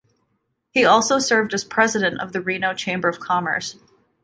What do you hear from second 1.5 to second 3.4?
as president of the Reno Chamber of